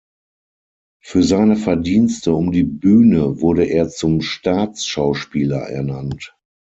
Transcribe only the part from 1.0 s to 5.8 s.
Für seine Verdienste um die Bühne wurde er zum Staatsschauspieler